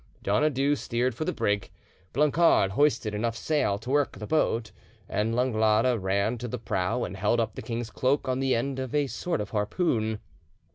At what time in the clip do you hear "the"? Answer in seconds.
1.25-1.31, 4.17-4.25, 6.47-6.57, 7.53-7.61, 8.39-8.55